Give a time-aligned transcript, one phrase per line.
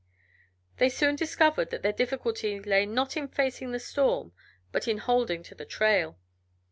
[0.77, 4.33] They soon discovered that their difficulty lay not in facing the storm,
[4.71, 6.17] but in holding to the trail.